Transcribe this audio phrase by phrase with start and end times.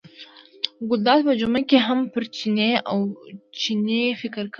[0.89, 2.99] ګلداد په جمعه کې هم پر چیني او
[3.59, 4.49] چڼي فکر کاوه.